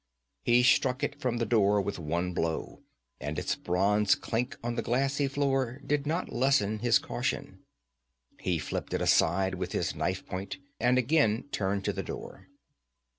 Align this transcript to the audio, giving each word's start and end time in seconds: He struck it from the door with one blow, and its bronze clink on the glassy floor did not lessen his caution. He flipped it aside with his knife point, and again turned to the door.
He 0.41 0.63
struck 0.63 1.03
it 1.03 1.21
from 1.21 1.37
the 1.37 1.45
door 1.45 1.79
with 1.79 1.99
one 1.99 2.33
blow, 2.33 2.81
and 3.19 3.37
its 3.37 3.55
bronze 3.55 4.15
clink 4.15 4.57
on 4.63 4.73
the 4.73 4.81
glassy 4.81 5.27
floor 5.27 5.79
did 5.85 6.07
not 6.07 6.33
lessen 6.33 6.79
his 6.79 6.97
caution. 6.97 7.59
He 8.39 8.57
flipped 8.57 8.95
it 8.95 9.01
aside 9.03 9.53
with 9.53 9.73
his 9.73 9.93
knife 9.93 10.25
point, 10.25 10.57
and 10.79 10.97
again 10.97 11.49
turned 11.51 11.85
to 11.85 11.93
the 11.93 12.01
door. 12.01 12.47